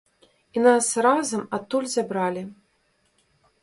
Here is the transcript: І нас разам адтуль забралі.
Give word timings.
І 0.57 0.63
нас 0.67 0.87
разам 1.07 1.45
адтуль 1.59 1.89
забралі. 1.95 2.43